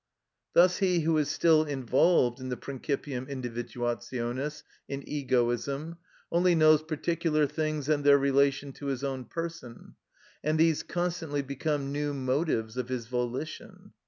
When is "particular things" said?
6.81-7.87